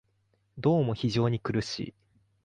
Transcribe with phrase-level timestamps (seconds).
[0.57, 1.93] どうも非常に苦しい